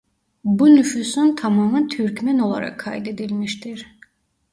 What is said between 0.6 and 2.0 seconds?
nüfusun tamamı